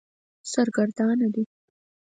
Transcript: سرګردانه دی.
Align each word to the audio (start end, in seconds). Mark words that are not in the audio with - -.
سرګردانه 0.51 1.27
دی. 1.33 1.43